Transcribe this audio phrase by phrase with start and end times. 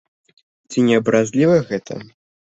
[0.75, 2.01] Ці не абразліва гэта?